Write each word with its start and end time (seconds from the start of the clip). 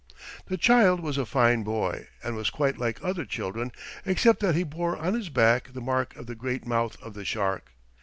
The 0.47 0.57
child 0.57 0.99
was 0.99 1.19
a 1.19 1.27
fine 1.27 1.61
boy, 1.61 2.07
and 2.23 2.35
was 2.35 2.49
quite 2.49 2.79
like 2.79 2.97
other 3.03 3.23
children 3.23 3.71
except 4.03 4.39
that 4.39 4.55
he 4.55 4.63
bore 4.63 4.97
on 4.97 5.13
his 5.13 5.29
back 5.29 5.73
the 5.73 5.79
mark 5.81 6.15
of 6.15 6.25
the 6.25 6.33
great 6.33 6.65
mouth 6.65 6.97
of 7.03 7.13
the 7.13 7.23
shark. 7.23 7.73